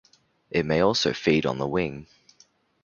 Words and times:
It 0.49 0.65
may 0.65 0.79
also 0.79 1.13
feed 1.13 1.45
on 1.45 1.59
the 1.59 1.67
wing. 1.67 2.07